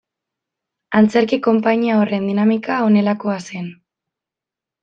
Antzerki 0.99 1.39
konpainia 1.49 1.99
horren 1.99 2.27
dinamika 2.31 2.81
honelakoa 2.89 3.39
zen. 3.49 3.73